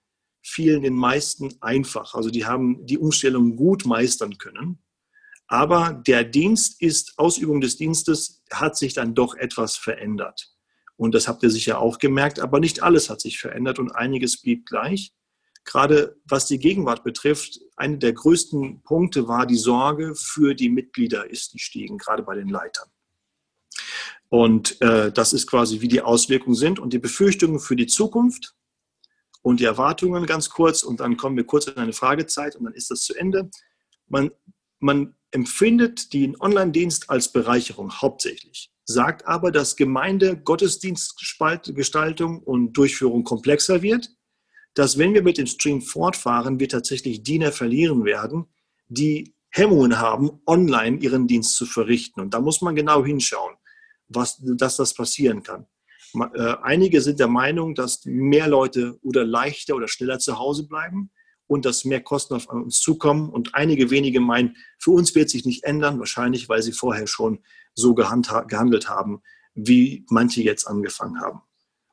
fielen 0.49 0.83
den 0.83 0.95
meisten 0.95 1.55
einfach. 1.61 2.14
Also 2.14 2.31
die 2.31 2.47
haben 2.47 2.85
die 2.87 2.99
Umstellung 2.99 3.57
gut 3.57 3.85
meistern 3.87 4.38
können. 4.38 4.83
Aber 5.47 6.02
der 6.07 6.25
Dienst 6.25 6.81
ist, 6.83 7.19
Ausübung 7.19 7.61
des 7.61 7.76
Dienstes 7.76 8.43
hat 8.52 8.76
sich 8.76 8.93
dann 8.93 9.14
doch 9.14 9.35
etwas 9.35 9.76
verändert. 9.76 10.52
Und 10.97 11.14
das 11.14 11.28
habt 11.28 11.43
ihr 11.43 11.50
sicher 11.50 11.81
auch 11.81 11.99
gemerkt, 11.99 12.40
aber 12.40 12.61
nicht 12.61 12.83
alles 12.83 13.09
hat 13.09 13.21
sich 13.21 13.38
verändert 13.38 13.78
und 13.78 13.93
einiges 13.93 14.43
blieb 14.43 14.67
gleich. 14.67 15.14
Gerade 15.64 16.17
was 16.25 16.47
die 16.47 16.59
Gegenwart 16.59 17.05
betrifft, 17.05 17.61
eine 17.76 17.99
der 17.99 18.12
größten 18.12 18.83
Punkte 18.83 19.28
war 19.28 19.47
die 19.47 19.57
Sorge 19.57 20.14
für 20.14 20.55
die 20.55 20.71
Mitglieder 20.71 21.31
ist 21.31 21.55
die 21.55 21.59
stiegen, 21.59 21.99
gerade 21.99 22.23
bei 22.23 22.35
den 22.35 22.49
Leitern. 22.49 22.88
Und 24.28 24.81
äh, 24.83 25.11
das 25.12 25.33
ist 25.33 25.47
quasi, 25.47 25.81
wie 25.81 25.88
die 25.88 26.02
Auswirkungen 26.02 26.57
sind 26.57 26.78
und 26.78 26.93
die 26.93 26.99
Befürchtungen 26.99 27.61
für 27.61 27.76
die 27.76 27.87
Zukunft 27.87 28.55
und 29.49 29.61
die 29.61 29.64
Erwartungen 29.64 30.26
ganz 30.26 30.50
kurz 30.50 30.83
und 30.83 31.00
dann 31.00 31.17
kommen 31.17 31.37
wir 31.37 31.45
kurz 31.45 31.67
in 31.67 31.76
eine 31.76 31.95
Fragezeit 31.95 32.55
und 32.55 32.64
dann 32.64 32.75
ist 32.75 32.90
das 32.90 33.00
zu 33.00 33.14
Ende. 33.14 33.50
Man, 34.07 34.31
man 34.78 35.14
empfindet 35.31 36.12
den 36.12 36.38
Online-Dienst 36.38 37.09
als 37.09 37.33
Bereicherung 37.33 37.90
hauptsächlich, 37.90 38.71
sagt 38.85 39.26
aber, 39.26 39.50
dass 39.50 39.76
Gemeinde 39.76 40.37
Gottesdienstgestaltung 40.37 42.43
und 42.43 42.75
Durchführung 42.75 43.25
komplexer 43.25 43.81
wird, 43.81 44.11
dass 44.75 44.99
wenn 44.99 45.14
wir 45.14 45.23
mit 45.23 45.38
dem 45.38 45.47
Stream 45.47 45.81
fortfahren, 45.81 46.61
wir 46.61 46.69
tatsächlich 46.69 47.23
Diener 47.23 47.50
verlieren 47.50 48.05
werden, 48.05 48.45
die 48.88 49.35
Hemmungen 49.49 49.99
haben, 49.99 50.43
online 50.47 50.99
ihren 50.99 51.26
Dienst 51.26 51.57
zu 51.57 51.64
verrichten. 51.64 52.21
Und 52.21 52.35
da 52.35 52.40
muss 52.40 52.61
man 52.61 52.76
genau 52.76 53.02
hinschauen, 53.02 53.55
was, 54.09 54.38
dass 54.43 54.76
das 54.76 54.93
passieren 54.93 55.43
kann. 55.43 55.67
Äh, 56.20 56.56
einige 56.62 57.00
sind 57.00 57.20
der 57.20 57.28
Meinung, 57.28 57.75
dass 57.75 58.04
mehr 58.04 58.48
Leute 58.48 58.98
oder 59.02 59.25
leichter 59.25 59.76
oder 59.76 59.88
schneller 59.88 60.18
zu 60.18 60.38
Hause 60.38 60.66
bleiben 60.66 61.10
und 61.46 61.64
dass 61.64 61.84
mehr 61.84 62.00
Kosten 62.00 62.34
auf 62.34 62.48
uns 62.48 62.80
zukommen. 62.80 63.30
Und 63.30 63.54
einige 63.54 63.90
wenige 63.90 64.20
meinen, 64.20 64.56
für 64.78 64.92
uns 64.92 65.14
wird 65.14 65.30
sich 65.30 65.44
nicht 65.44 65.64
ändern, 65.64 65.98
wahrscheinlich, 65.98 66.48
weil 66.48 66.62
sie 66.62 66.72
vorher 66.72 67.06
schon 67.06 67.40
so 67.75 67.94
gehandelt 67.94 68.88
haben, 68.88 69.22
wie 69.54 70.04
manche 70.08 70.42
jetzt 70.42 70.66
angefangen 70.66 71.20
haben. 71.20 71.40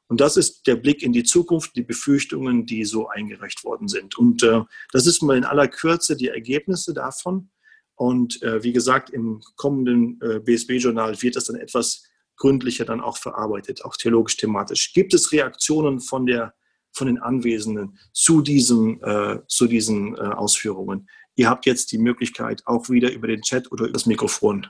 Und 0.07 0.21
das 0.21 0.37
ist 0.37 0.67
der 0.67 0.75
Blick 0.75 1.01
in 1.01 1.13
die 1.13 1.23
Zukunft, 1.23 1.75
die 1.75 1.81
Befürchtungen, 1.81 2.65
die 2.65 2.85
so 2.85 3.07
eingereicht 3.07 3.63
worden 3.63 3.87
sind. 3.87 4.17
Und 4.17 4.43
äh, 4.43 4.61
das 4.91 5.07
ist 5.07 5.23
mal 5.23 5.37
in 5.37 5.45
aller 5.45 5.67
Kürze 5.67 6.15
die 6.15 6.27
Ergebnisse 6.27 6.93
davon. 6.93 7.49
Und 7.95 8.41
äh, 8.43 8.61
wie 8.61 8.73
gesagt, 8.73 9.09
im 9.09 9.41
kommenden 9.55 10.19
äh, 10.21 10.39
BSB-Journal 10.39 11.21
wird 11.21 11.35
das 11.35 11.45
dann 11.45 11.55
etwas 11.55 12.03
gründlicher 12.37 12.85
dann 12.85 13.01
auch 13.01 13.17
verarbeitet, 13.17 13.83
auch 13.85 13.95
theologisch-thematisch. 13.95 14.93
Gibt 14.93 15.13
es 15.13 15.31
Reaktionen 15.31 15.99
von, 15.99 16.25
der, 16.25 16.53
von 16.91 17.07
den 17.07 17.19
Anwesenden 17.19 17.97
zu, 18.13 18.41
diesem, 18.41 19.01
äh, 19.03 19.39
zu 19.47 19.67
diesen 19.67 20.15
äh, 20.15 20.21
Ausführungen? 20.21 21.07
Ihr 21.35 21.49
habt 21.49 21.65
jetzt 21.65 21.91
die 21.91 21.97
Möglichkeit, 21.97 22.63
auch 22.65 22.89
wieder 22.89 23.11
über 23.11 23.27
den 23.27 23.41
Chat 23.41 23.71
oder 23.71 23.85
über 23.85 23.93
das 23.93 24.05
Mikrofon 24.05 24.67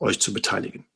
euch 0.00 0.20
zu 0.20 0.32
beteiligen. 0.32 0.86